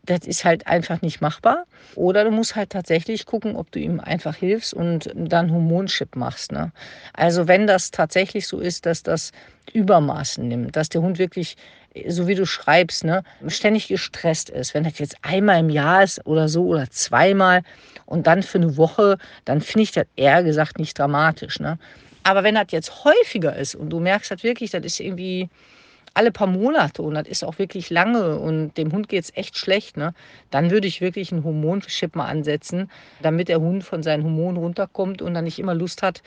Das 0.05 0.21
ist 0.25 0.45
halt 0.45 0.65
einfach 0.67 1.01
nicht 1.01 1.21
machbar. 1.21 1.65
Oder 1.95 2.23
du 2.23 2.31
musst 2.31 2.55
halt 2.55 2.71
tatsächlich 2.71 3.25
gucken, 3.25 3.55
ob 3.55 3.71
du 3.71 3.79
ihm 3.79 3.99
einfach 3.99 4.35
hilfst 4.35 4.73
und 4.73 5.11
dann 5.15 5.51
Hormonchip 5.51 6.15
machst. 6.15 6.51
Ne? 6.51 6.71
Also 7.13 7.47
wenn 7.47 7.67
das 7.67 7.91
tatsächlich 7.91 8.47
so 8.47 8.59
ist, 8.59 8.85
dass 8.85 9.03
das 9.03 9.31
Übermaßen 9.73 10.47
nimmt, 10.47 10.75
dass 10.75 10.89
der 10.89 11.01
Hund 11.01 11.19
wirklich, 11.19 11.55
so 12.07 12.27
wie 12.27 12.35
du 12.35 12.45
schreibst, 12.45 13.03
ne, 13.03 13.23
ständig 13.47 13.87
gestresst 13.87 14.49
ist. 14.49 14.73
Wenn 14.73 14.83
das 14.83 14.97
jetzt 14.99 15.15
einmal 15.21 15.59
im 15.59 15.69
Jahr 15.69 16.03
ist 16.03 16.25
oder 16.25 16.49
so 16.49 16.65
oder 16.65 16.89
zweimal 16.89 17.61
und 18.05 18.27
dann 18.27 18.43
für 18.43 18.57
eine 18.57 18.77
Woche, 18.77 19.17
dann 19.45 19.61
finde 19.61 19.83
ich 19.83 19.91
das 19.91 20.05
eher 20.15 20.43
gesagt 20.43 20.79
nicht 20.79 20.97
dramatisch. 20.97 21.59
Ne? 21.59 21.77
Aber 22.23 22.43
wenn 22.43 22.55
das 22.55 22.67
jetzt 22.69 23.03
häufiger 23.03 23.55
ist 23.55 23.75
und 23.75 23.89
du 23.89 23.99
merkst 23.99 24.31
das 24.31 24.43
wirklich, 24.43 24.71
das 24.71 24.83
ist 24.83 24.99
irgendwie 24.99 25.49
alle 26.13 26.31
paar 26.31 26.47
Monate 26.47 27.01
und 27.01 27.13
das 27.13 27.27
ist 27.27 27.43
auch 27.43 27.57
wirklich 27.57 27.89
lange 27.89 28.37
und 28.37 28.77
dem 28.77 28.91
Hund 28.91 29.07
geht 29.07 29.23
es 29.23 29.35
echt 29.35 29.57
schlecht, 29.57 29.95
ne, 29.97 30.13
dann 30.49 30.69
würde 30.69 30.87
ich 30.87 30.99
wirklich 30.99 31.31
einen 31.31 31.43
Hormonchip 31.43 32.15
mal 32.15 32.25
ansetzen, 32.25 32.91
damit 33.21 33.47
der 33.47 33.61
Hund 33.61 33.83
von 33.83 34.03
seinen 34.03 34.23
Hormonen 34.23 34.57
runterkommt 34.57 35.21
und 35.21 35.33
dann 35.33 35.45
nicht 35.45 35.59
immer 35.59 35.73
Lust 35.73 36.03
hat, 36.03 36.21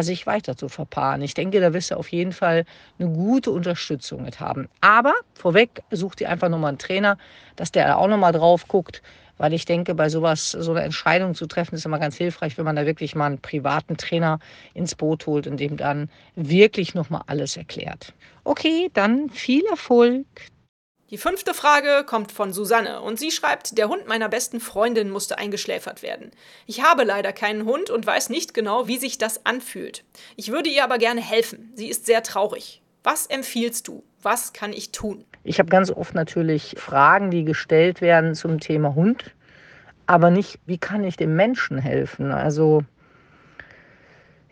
sich 0.00 0.26
weiter 0.26 0.56
zu 0.56 0.68
verpaaren. 0.68 1.22
Ich 1.22 1.34
denke, 1.34 1.60
da 1.60 1.72
wirst 1.72 1.90
du 1.90 1.96
auf 1.96 2.08
jeden 2.08 2.32
Fall 2.32 2.64
eine 2.98 3.08
gute 3.10 3.50
Unterstützung 3.50 4.22
mit 4.22 4.40
haben. 4.40 4.68
Aber 4.80 5.14
vorweg, 5.34 5.82
such 5.90 6.16
dir 6.16 6.28
einfach 6.30 6.48
nochmal 6.48 6.70
einen 6.70 6.78
Trainer, 6.78 7.16
dass 7.56 7.70
der 7.72 7.98
auch 7.98 8.08
nochmal 8.08 8.32
drauf 8.32 8.66
guckt, 8.68 9.02
weil 9.38 9.52
ich 9.52 9.64
denke, 9.64 9.94
bei 9.94 10.08
sowas, 10.08 10.50
so 10.50 10.72
eine 10.72 10.82
Entscheidung 10.82 11.34
zu 11.34 11.46
treffen, 11.46 11.74
ist 11.74 11.86
immer 11.86 11.98
ganz 11.98 12.16
hilfreich, 12.16 12.58
wenn 12.58 12.64
man 12.64 12.76
da 12.76 12.84
wirklich 12.84 13.14
mal 13.14 13.26
einen 13.26 13.40
privaten 13.40 13.96
Trainer 13.96 14.38
ins 14.74 14.94
Boot 14.94 15.26
holt 15.26 15.46
und 15.46 15.58
dem 15.58 15.76
dann 15.76 16.10
wirklich 16.36 16.94
nochmal 16.94 17.22
alles 17.26 17.56
erklärt. 17.56 18.12
Okay, 18.44 18.90
dann 18.92 19.30
viel 19.30 19.64
Erfolg. 19.66 20.26
Die 21.10 21.16
fünfte 21.16 21.54
Frage 21.54 22.04
kommt 22.06 22.32
von 22.32 22.52
Susanne 22.52 23.00
und 23.00 23.18
sie 23.18 23.30
schreibt, 23.30 23.78
der 23.78 23.88
Hund 23.88 24.06
meiner 24.06 24.28
besten 24.28 24.60
Freundin 24.60 25.08
musste 25.08 25.38
eingeschläfert 25.38 26.02
werden. 26.02 26.32
Ich 26.66 26.82
habe 26.82 27.04
leider 27.04 27.32
keinen 27.32 27.64
Hund 27.64 27.88
und 27.88 28.06
weiß 28.06 28.28
nicht 28.28 28.52
genau, 28.52 28.88
wie 28.88 28.98
sich 28.98 29.16
das 29.16 29.46
anfühlt. 29.46 30.04
Ich 30.36 30.52
würde 30.52 30.68
ihr 30.68 30.84
aber 30.84 30.98
gerne 30.98 31.22
helfen. 31.22 31.72
Sie 31.74 31.88
ist 31.88 32.04
sehr 32.04 32.22
traurig. 32.22 32.82
Was 33.04 33.26
empfiehlst 33.26 33.88
du? 33.88 34.04
Was 34.20 34.52
kann 34.52 34.74
ich 34.74 34.90
tun? 34.92 35.24
Ich 35.48 35.58
habe 35.58 35.70
ganz 35.70 35.90
oft 35.90 36.14
natürlich 36.14 36.74
Fragen, 36.76 37.30
die 37.30 37.42
gestellt 37.42 38.02
werden 38.02 38.34
zum 38.34 38.60
Thema 38.60 38.94
Hund, 38.94 39.34
aber 40.04 40.30
nicht, 40.30 40.60
wie 40.66 40.76
kann 40.76 41.04
ich 41.04 41.16
dem 41.16 41.36
Menschen 41.36 41.78
helfen? 41.78 42.32
Also 42.32 42.84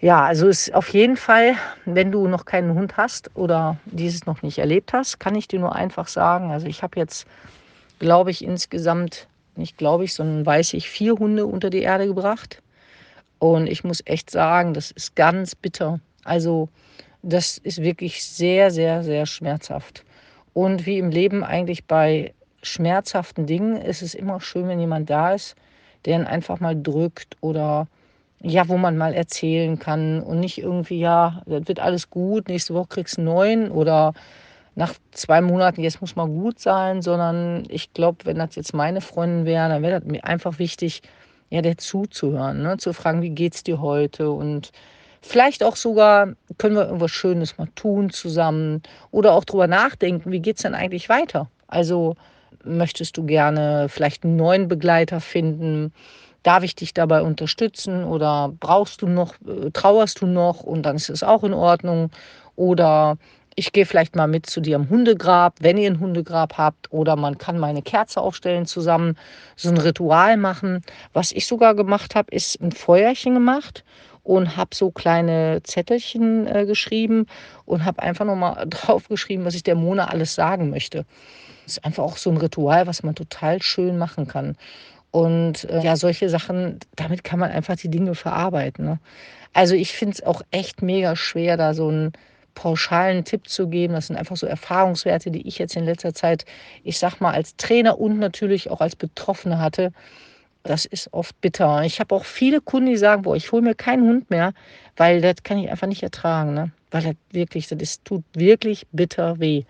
ja, 0.00 0.24
also 0.24 0.48
ist 0.48 0.74
auf 0.74 0.88
jeden 0.88 1.18
Fall, 1.18 1.52
wenn 1.84 2.12
du 2.12 2.26
noch 2.28 2.46
keinen 2.46 2.72
Hund 2.72 2.96
hast 2.96 3.30
oder 3.34 3.76
dieses 3.84 4.24
noch 4.24 4.40
nicht 4.40 4.56
erlebt 4.56 4.94
hast, 4.94 5.20
kann 5.20 5.34
ich 5.34 5.46
dir 5.46 5.60
nur 5.60 5.76
einfach 5.76 6.08
sagen, 6.08 6.50
also 6.50 6.66
ich 6.66 6.82
habe 6.82 6.98
jetzt, 6.98 7.26
glaube 7.98 8.30
ich, 8.30 8.42
insgesamt, 8.42 9.28
nicht 9.54 9.76
glaube 9.76 10.04
ich, 10.04 10.14
sondern 10.14 10.46
weiß 10.46 10.72
ich, 10.72 10.88
vier 10.88 11.12
Hunde 11.16 11.44
unter 11.44 11.68
die 11.68 11.82
Erde 11.82 12.06
gebracht. 12.06 12.62
Und 13.38 13.66
ich 13.66 13.84
muss 13.84 14.00
echt 14.06 14.30
sagen, 14.30 14.72
das 14.72 14.92
ist 14.92 15.14
ganz 15.14 15.54
bitter. 15.54 16.00
Also 16.24 16.70
das 17.22 17.58
ist 17.58 17.82
wirklich 17.82 18.24
sehr, 18.24 18.70
sehr, 18.70 19.02
sehr 19.02 19.26
schmerzhaft. 19.26 20.05
Und 20.56 20.86
wie 20.86 20.96
im 20.96 21.10
Leben 21.10 21.44
eigentlich 21.44 21.84
bei 21.84 22.32
schmerzhaften 22.62 23.44
Dingen 23.44 23.76
ist 23.76 24.00
es 24.00 24.14
immer 24.14 24.40
schön, 24.40 24.68
wenn 24.68 24.80
jemand 24.80 25.10
da 25.10 25.34
ist, 25.34 25.54
der 26.06 26.18
ihn 26.18 26.24
einfach 26.24 26.60
mal 26.60 26.74
drückt 26.74 27.36
oder 27.42 27.88
ja, 28.40 28.66
wo 28.66 28.78
man 28.78 28.96
mal 28.96 29.12
erzählen 29.12 29.78
kann 29.78 30.22
und 30.22 30.40
nicht 30.40 30.56
irgendwie, 30.56 30.98
ja, 30.98 31.42
das 31.44 31.68
wird 31.68 31.78
alles 31.78 32.08
gut, 32.08 32.48
nächste 32.48 32.72
Woche 32.72 32.88
kriegst 32.88 33.18
du 33.18 33.20
neuen 33.20 33.70
oder 33.70 34.14
nach 34.74 34.94
zwei 35.10 35.42
Monaten, 35.42 35.82
jetzt 35.82 36.00
muss 36.00 36.16
mal 36.16 36.26
gut 36.26 36.58
sein, 36.58 37.02
sondern 37.02 37.64
ich 37.68 37.92
glaube, 37.92 38.24
wenn 38.24 38.38
das 38.38 38.54
jetzt 38.54 38.72
meine 38.72 39.02
Freundin 39.02 39.44
wäre, 39.44 39.68
dann 39.68 39.82
wäre 39.82 40.00
das 40.00 40.10
mir 40.10 40.24
einfach 40.24 40.58
wichtig, 40.58 41.02
ja, 41.50 41.60
der 41.60 41.76
zuzuhören, 41.76 42.62
ne? 42.62 42.78
zu 42.78 42.94
fragen, 42.94 43.20
wie 43.20 43.28
geht's 43.28 43.62
dir 43.62 43.82
heute 43.82 44.30
und 44.30 44.72
Vielleicht 45.28 45.64
auch 45.64 45.74
sogar, 45.74 46.28
können 46.56 46.76
wir 46.76 46.86
irgendwas 46.86 47.10
Schönes 47.10 47.58
mal 47.58 47.66
tun 47.74 48.10
zusammen 48.10 48.80
oder 49.10 49.32
auch 49.32 49.44
drüber 49.44 49.66
nachdenken, 49.66 50.30
wie 50.30 50.38
geht 50.38 50.56
es 50.56 50.62
denn 50.62 50.76
eigentlich 50.76 51.08
weiter? 51.08 51.50
Also 51.66 52.14
möchtest 52.62 53.16
du 53.16 53.26
gerne 53.26 53.88
vielleicht 53.88 54.22
einen 54.22 54.36
neuen 54.36 54.68
Begleiter 54.68 55.20
finden? 55.20 55.92
Darf 56.44 56.62
ich 56.62 56.76
dich 56.76 56.94
dabei 56.94 57.22
unterstützen 57.22 58.04
oder 58.04 58.52
brauchst 58.60 59.02
du 59.02 59.08
noch, 59.08 59.34
äh, 59.48 59.72
trauerst 59.72 60.20
du 60.20 60.26
noch 60.26 60.60
und 60.60 60.84
dann 60.84 60.94
ist 60.94 61.10
es 61.10 61.24
auch 61.24 61.42
in 61.42 61.54
Ordnung? 61.54 62.10
Oder 62.54 63.18
ich 63.56 63.72
gehe 63.72 63.84
vielleicht 63.84 64.14
mal 64.14 64.28
mit 64.28 64.46
zu 64.46 64.60
dir 64.60 64.76
am 64.76 64.88
Hundegrab, 64.90 65.56
wenn 65.58 65.76
ihr 65.76 65.90
ein 65.90 65.98
Hundegrab 65.98 66.56
habt, 66.56 66.92
oder 66.92 67.16
man 67.16 67.36
kann 67.36 67.58
mal 67.58 67.70
eine 67.70 67.82
Kerze 67.82 68.20
aufstellen 68.20 68.66
zusammen, 68.66 69.18
so 69.56 69.70
ein 69.70 69.78
Ritual 69.78 70.36
machen. 70.36 70.82
Was 71.14 71.32
ich 71.32 71.48
sogar 71.48 71.74
gemacht 71.74 72.14
habe, 72.14 72.30
ist 72.30 72.60
ein 72.60 72.70
Feuerchen 72.70 73.34
gemacht 73.34 73.82
und 74.26 74.56
habe 74.56 74.74
so 74.74 74.90
kleine 74.90 75.60
Zettelchen 75.62 76.46
äh, 76.46 76.66
geschrieben 76.66 77.26
und 77.64 77.84
habe 77.84 78.02
einfach 78.02 78.24
nochmal 78.24 78.66
draufgeschrieben, 78.68 79.44
was 79.44 79.54
ich 79.54 79.62
der 79.62 79.76
Mona 79.76 80.06
alles 80.06 80.34
sagen 80.34 80.70
möchte. 80.70 81.06
Das 81.64 81.78
ist 81.78 81.84
einfach 81.84 82.02
auch 82.02 82.16
so 82.16 82.30
ein 82.30 82.36
Ritual, 82.36 82.86
was 82.86 83.02
man 83.02 83.14
total 83.14 83.62
schön 83.62 83.98
machen 83.98 84.26
kann. 84.26 84.56
Und 85.12 85.64
äh, 85.70 85.80
ja, 85.82 85.96
solche 85.96 86.28
Sachen, 86.28 86.80
damit 86.96 87.24
kann 87.24 87.38
man 87.38 87.50
einfach 87.50 87.76
die 87.76 87.88
Dinge 87.88 88.14
verarbeiten. 88.14 88.84
Ne? 88.84 88.98
Also 89.52 89.74
ich 89.74 89.92
finde 89.92 90.14
es 90.14 90.22
auch 90.22 90.42
echt 90.50 90.82
mega 90.82 91.16
schwer, 91.16 91.56
da 91.56 91.72
so 91.72 91.88
einen 91.88 92.12
pauschalen 92.54 93.24
Tipp 93.24 93.48
zu 93.48 93.68
geben. 93.68 93.94
Das 93.94 94.08
sind 94.08 94.16
einfach 94.16 94.36
so 94.36 94.46
Erfahrungswerte, 94.46 95.30
die 95.30 95.46
ich 95.46 95.58
jetzt 95.58 95.76
in 95.76 95.84
letzter 95.84 96.14
Zeit, 96.14 96.44
ich 96.82 96.98
sag 96.98 97.20
mal, 97.20 97.32
als 97.32 97.56
Trainer 97.56 98.00
und 98.00 98.18
natürlich 98.18 98.70
auch 98.70 98.80
als 98.80 98.96
Betroffene 98.96 99.58
hatte 99.58 99.92
das 100.66 100.84
ist 100.84 101.12
oft 101.12 101.40
bitter. 101.40 101.82
Ich 101.84 102.00
habe 102.00 102.14
auch 102.14 102.24
viele 102.24 102.60
Kunden, 102.60 102.90
die 102.90 102.96
sagen, 102.96 103.22
boah, 103.22 103.36
ich 103.36 103.52
hole 103.52 103.62
mir 103.62 103.74
keinen 103.74 104.06
Hund 104.06 104.30
mehr, 104.30 104.52
weil 104.96 105.20
das 105.20 105.42
kann 105.42 105.58
ich 105.58 105.70
einfach 105.70 105.86
nicht 105.86 106.02
ertragen. 106.02 106.54
Ne? 106.54 106.72
Weil 106.90 107.02
das 107.02 107.14
wirklich, 107.30 107.68
das 107.68 107.80
ist, 107.80 108.04
tut 108.04 108.24
wirklich 108.34 108.86
bitter 108.92 109.38
weh. 109.38 109.64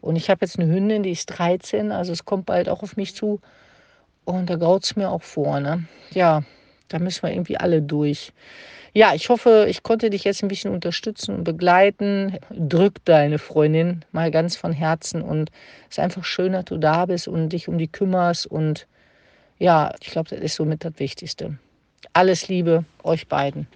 Und 0.00 0.16
ich 0.16 0.30
habe 0.30 0.44
jetzt 0.44 0.58
eine 0.58 0.72
Hündin, 0.72 1.02
die 1.02 1.10
ist 1.10 1.26
13, 1.26 1.90
also 1.90 2.12
es 2.12 2.24
kommt 2.24 2.46
bald 2.46 2.68
auch 2.68 2.82
auf 2.82 2.96
mich 2.96 3.14
zu. 3.14 3.40
Und 4.24 4.50
da 4.50 4.56
graut 4.56 4.84
es 4.84 4.96
mir 4.96 5.10
auch 5.10 5.22
vor. 5.22 5.60
Ne? 5.60 5.84
Ja, 6.12 6.42
da 6.88 6.98
müssen 6.98 7.22
wir 7.22 7.30
irgendwie 7.30 7.56
alle 7.56 7.82
durch. 7.82 8.32
Ja, 8.92 9.14
ich 9.14 9.28
hoffe, 9.28 9.66
ich 9.68 9.82
konnte 9.82 10.08
dich 10.08 10.24
jetzt 10.24 10.42
ein 10.42 10.48
bisschen 10.48 10.72
unterstützen 10.72 11.34
und 11.34 11.44
begleiten. 11.44 12.38
Drück 12.50 13.04
deine 13.04 13.38
Freundin 13.38 14.04
mal 14.10 14.30
ganz 14.30 14.56
von 14.56 14.72
Herzen 14.72 15.20
und 15.20 15.50
es 15.90 15.98
ist 15.98 16.02
einfach 16.02 16.24
schön, 16.24 16.52
dass 16.52 16.64
du 16.64 16.78
da 16.78 17.04
bist 17.04 17.28
und 17.28 17.50
dich 17.50 17.68
um 17.68 17.76
die 17.76 17.88
kümmerst 17.88 18.46
und 18.46 18.86
ja, 19.58 19.94
ich 20.00 20.10
glaube, 20.10 20.30
das 20.30 20.40
ist 20.40 20.56
somit 20.56 20.84
das 20.84 20.98
Wichtigste. 20.98 21.58
Alles 22.12 22.48
Liebe 22.48 22.84
euch 23.02 23.28
beiden. 23.28 23.66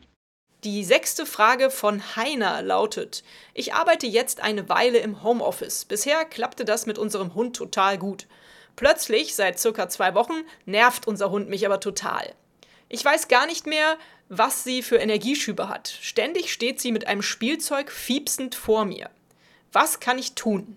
Die 0.65 0.85
sechste 0.85 1.25
Frage 1.25 1.71
von 1.71 2.17
Heiner 2.17 2.61
lautet: 2.61 3.25
Ich 3.55 3.73
arbeite 3.73 4.07
jetzt 4.07 4.41
eine 4.41 4.69
Weile 4.69 4.99
im 4.99 5.23
Homeoffice. 5.23 5.87
Bisher 5.87 6.25
klappte 6.27 6.67
das 6.67 6.85
mit 6.85 6.99
unserem 6.99 7.35
Hund 7.35 7.57
total 7.57 7.97
gut. 7.97 8.27
Plötzlich, 8.77 9.35
seit 9.35 9.59
circa 9.59 9.89
zwei 9.89 10.15
Wochen, 10.15 10.45
nervt 10.67 11.07
unser 11.07 11.31
Hund 11.31 11.49
mich 11.49 11.65
aber 11.65 11.81
total. 11.81 12.35
Ich 12.89 13.05
weiß 13.05 13.29
gar 13.29 13.47
nicht 13.47 13.67
mehr, 13.67 13.97
was 14.29 14.65
sie 14.65 14.83
für 14.83 14.97
Energieschübe 14.97 15.69
hat. 15.69 15.97
Ständig 16.01 16.53
steht 16.53 16.81
sie 16.81 16.93
mit 16.93 17.07
einem 17.07 17.23
Spielzeug 17.23 17.91
fiepsend 17.91 18.55
vor 18.55 18.85
mir. 18.85 19.09
Was 19.73 20.01
kann 20.01 20.19
ich 20.19 20.35
tun? 20.35 20.77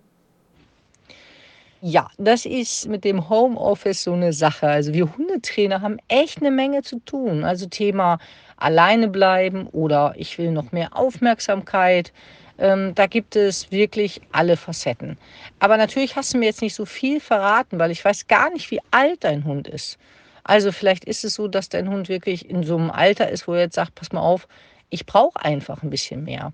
Ja, 1.85 2.07
das 2.17 2.45
ist 2.45 2.87
mit 2.87 3.03
dem 3.03 3.27
Homeoffice 3.27 4.03
so 4.03 4.13
eine 4.13 4.31
Sache. 4.31 4.69
Also 4.69 4.93
wir 4.93 5.17
Hundetrainer 5.17 5.81
haben 5.81 5.97
echt 6.07 6.37
eine 6.37 6.49
Menge 6.49 6.81
zu 6.81 6.99
tun. 6.99 7.43
Also 7.43 7.65
Thema 7.65 8.19
alleine 8.55 9.09
bleiben 9.09 9.67
oder 9.67 10.13
ich 10.15 10.37
will 10.37 10.51
noch 10.51 10.71
mehr 10.71 10.95
Aufmerksamkeit. 10.95 12.13
Ähm, 12.57 12.95
da 12.95 13.05
gibt 13.05 13.35
es 13.35 13.69
wirklich 13.69 14.21
alle 14.31 14.55
Facetten. 14.55 15.17
Aber 15.59 15.75
natürlich 15.75 16.15
hast 16.15 16.33
du 16.33 16.37
mir 16.37 16.45
jetzt 16.45 16.61
nicht 16.61 16.73
so 16.73 16.85
viel 16.85 17.19
verraten, 17.19 17.79
weil 17.79 17.91
ich 17.91 18.05
weiß 18.05 18.29
gar 18.29 18.49
nicht, 18.51 18.71
wie 18.71 18.79
alt 18.91 19.25
dein 19.25 19.43
Hund 19.43 19.67
ist. 19.67 19.97
Also 20.45 20.71
vielleicht 20.71 21.03
ist 21.03 21.25
es 21.25 21.33
so, 21.33 21.49
dass 21.49 21.67
dein 21.67 21.89
Hund 21.89 22.07
wirklich 22.07 22.49
in 22.49 22.63
so 22.63 22.77
einem 22.77 22.91
Alter 22.91 23.27
ist, 23.29 23.45
wo 23.45 23.55
er 23.55 23.63
jetzt 23.63 23.75
sagt, 23.75 23.95
pass 23.95 24.13
mal 24.13 24.21
auf, 24.21 24.47
ich 24.89 25.05
brauche 25.05 25.43
einfach 25.43 25.83
ein 25.83 25.89
bisschen 25.89 26.23
mehr. 26.23 26.53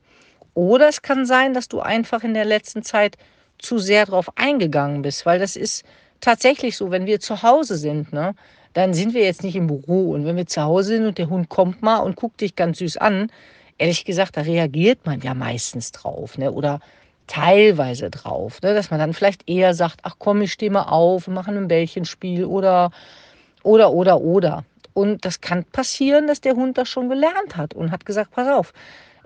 Oder 0.56 0.88
es 0.88 1.04
kann 1.04 1.28
sein, 1.28 1.54
dass 1.54 1.68
du 1.68 1.82
einfach 1.82 2.24
in 2.24 2.34
der 2.34 2.46
letzten 2.46 2.82
Zeit 2.82 3.16
zu 3.60 3.78
sehr 3.78 4.06
drauf 4.06 4.32
eingegangen 4.36 5.02
bist, 5.02 5.26
weil 5.26 5.40
das 5.40 5.56
ist 5.56 5.84
tatsächlich 6.22 6.76
so, 6.76 6.92
wenn 6.92 7.06
wir 7.06 7.20
zu 7.20 7.44
Hause 7.44 7.78
sind, 7.78 8.12
ne, 8.12 8.36
dann 8.74 8.94
sind 8.94 9.14
wir 9.14 9.24
jetzt 9.24 9.44
nicht 9.44 9.56
im 9.56 9.68
Büro. 9.68 10.12
Und 10.12 10.26
wenn 10.26 10.38
wir 10.38 10.48
zu 10.48 10.62
Hause 10.62 10.96
sind 10.96 11.06
und 11.06 11.18
der 11.18 11.30
Hund 11.30 11.50
kommt 11.50 11.82
mal 11.82 12.00
und 12.00 12.16
guckt 12.16 12.42
dich 12.42 12.56
ganz 12.56 12.80
süß 12.80 12.98
an, 12.98 13.32
ehrlich 13.78 14.06
gesagt, 14.06 14.38
da 14.38 14.42
reagiert 14.42 15.06
man 15.06 15.22
ja 15.22 15.34
meistens 15.34 15.92
drauf, 15.92 16.38
ne? 16.38 16.52
Oder 16.52 16.80
teilweise 17.28 18.10
drauf, 18.10 18.60
ne? 18.64 18.74
dass 18.74 18.90
man 18.90 19.00
dann 19.00 19.14
vielleicht 19.14 19.48
eher 19.48 19.76
sagt, 19.76 20.00
ach 20.02 20.16
komm, 20.18 20.42
ich 20.42 20.52
stehe 20.52 20.72
mal 20.72 20.84
auf 20.84 21.28
und 21.28 21.36
mache 21.36 21.52
ein 21.52 21.68
Bällchenspiel 21.68 22.44
oder 22.44 22.90
oder, 23.64 23.92
oder, 23.92 24.22
oder. 24.22 24.66
Und 24.94 25.26
das 25.26 25.40
kann 25.40 25.64
passieren, 25.66 26.28
dass 26.28 26.42
der 26.42 26.56
Hund 26.56 26.78
das 26.78 26.90
schon 26.90 27.10
gelernt 27.10 27.56
hat 27.56 27.74
und 27.74 27.92
hat 27.92 28.06
gesagt, 28.06 28.32
pass 28.32 28.48
auf, 28.48 28.74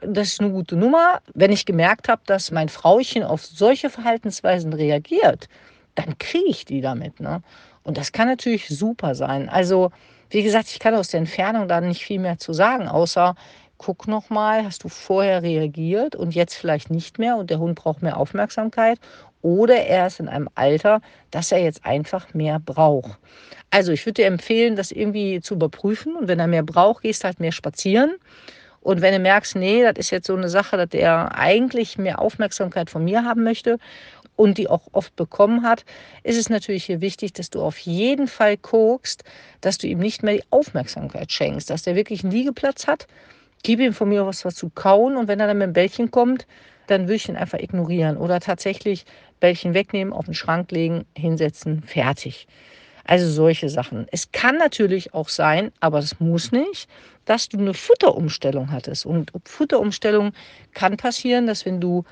das 0.08 0.30
ist 0.30 0.42
eine 0.42 0.52
gute 0.52 0.76
Nummer. 0.76 1.22
Wenn 1.34 1.52
ich 1.52 1.66
gemerkt 1.66 2.10
habe, 2.10 2.22
dass 2.26 2.52
mein 2.52 2.70
Frauchen 2.70 3.24
auf 3.24 3.46
solche 3.46 3.90
Verhaltensweisen 3.90 4.74
reagiert, 4.74 5.48
dann 5.96 6.18
kriege 6.18 6.50
ich 6.50 6.66
die 6.66 6.82
damit. 6.82 7.20
Ne? 7.20 7.42
Und 7.84 7.98
das 7.98 8.12
kann 8.12 8.28
natürlich 8.28 8.68
super 8.70 9.16
sein. 9.16 9.50
Also, 9.50 9.92
wie 10.30 10.44
gesagt, 10.44 10.70
ich 10.70 10.80
kann 10.80 10.96
aus 10.96 11.10
der 11.10 11.20
Entfernung 11.20 11.68
da 11.68 11.82
nicht 11.82 12.04
viel 12.04 12.20
mehr 12.20 12.38
zu 12.40 12.54
sagen, 12.54 12.88
außer 12.88 13.36
guck 13.78 14.08
noch 14.08 14.30
mal, 14.30 14.64
hast 14.64 14.84
du 14.84 14.90
vorher 14.90 15.44
reagiert 15.44 16.16
und 16.16 16.34
jetzt 16.34 16.56
vielleicht 16.56 16.90
nicht 16.90 17.20
mehr 17.20 17.36
und 17.36 17.50
der 17.50 17.60
Hund 17.60 17.76
braucht 17.76 18.02
mehr 18.02 18.18
Aufmerksamkeit 18.18 18.98
oder 19.42 19.76
er 19.76 20.08
ist 20.08 20.22
in 20.22 20.30
einem 20.30 20.50
Alter, 20.56 21.02
dass 21.32 21.52
er 21.52 21.60
jetzt 21.60 21.86
einfach 21.86 22.34
mehr 22.34 22.60
braucht. 22.60 23.20
Also 23.70 23.92
ich 23.92 24.06
würde 24.06 24.22
dir 24.22 24.28
empfehlen, 24.28 24.76
das 24.76 24.92
irgendwie 24.92 25.42
zu 25.42 25.56
überprüfen 25.56 26.16
und 26.16 26.28
wenn 26.28 26.40
er 26.40 26.48
mehr 26.48 26.64
braucht, 26.64 27.04
gehst 27.04 27.26
halt 27.26 27.40
mehr 27.40 27.52
spazieren. 27.52 28.16
Und 28.84 29.02
wenn 29.02 29.14
du 29.14 29.20
merkst, 29.20 29.56
nee, 29.56 29.82
das 29.82 29.94
ist 29.98 30.12
jetzt 30.12 30.28
so 30.28 30.36
eine 30.36 30.50
Sache, 30.50 30.76
dass 30.76 30.90
er 30.92 31.38
eigentlich 31.38 31.98
mehr 31.98 32.20
Aufmerksamkeit 32.20 32.90
von 32.90 33.04
mir 33.06 33.24
haben 33.24 33.44
möchte 33.44 33.80
und 34.36 34.58
die 34.58 34.68
auch 34.68 34.88
oft 34.92 35.16
bekommen 35.16 35.64
hat, 35.64 35.86
ist 36.24 36.38
es 36.38 36.50
natürlich 36.50 36.84
hier 36.86 37.00
wichtig, 37.00 37.32
dass 37.32 37.50
du 37.50 37.62
auf 37.62 37.78
jeden 37.80 38.28
Fall 38.28 38.58
guckst, 38.58 39.24
dass 39.62 39.78
du 39.78 39.88
ihm 39.88 40.00
nicht 40.00 40.22
mehr 40.22 40.36
die 40.36 40.44
Aufmerksamkeit 40.50 41.32
schenkst, 41.32 41.70
dass 41.70 41.84
der 41.84 41.96
wirklich 41.96 42.24
einen 42.24 42.34
Liegeplatz 42.34 42.86
hat. 42.86 43.08
Gib 43.64 43.80
ihm 43.80 43.94
von 43.94 44.10
mir 44.10 44.26
was, 44.26 44.44
was 44.44 44.56
zu 44.56 44.70
kauen 44.70 45.16
und 45.16 45.30
wenn 45.30 45.40
er 45.40 45.48
dann 45.48 45.60
mit 45.60 45.68
dem 45.68 45.74
Bällchen 45.74 46.12
kommt, 46.12 46.46
dann 46.88 47.04
würde 47.04 47.16
ich 47.16 47.30
ihn 47.30 47.38
einfach 47.38 47.60
ignorieren 47.60 48.18
oder 48.18 48.42
tatsächlich 48.42 49.06
Bällchen 49.40 49.74
wegnehmen, 49.74 50.12
auf 50.12 50.26
den 50.26 50.34
Schrank 50.34 50.72
legen, 50.72 51.06
hinsetzen, 51.16 51.84
fertig. 51.84 52.48
Also 53.06 53.30
solche 53.30 53.70
Sachen. 53.70 54.08
Es 54.12 54.32
kann 54.32 54.58
natürlich 54.58 55.14
auch 55.14 55.28
sein, 55.30 55.72
aber 55.82 56.00
es 56.00 56.20
muss 56.20 56.52
nicht, 56.52 56.88
dass 57.26 57.50
du 57.50 57.58
eine 57.58 57.74
Futterumstellung 57.74 58.72
hattest. 58.72 59.06
Und 59.06 59.32
Futterumstellung 59.46 60.32
kann 60.74 60.96
passieren, 60.98 61.48
dass 61.48 61.66
wenn 61.66 61.82
du 61.82 62.04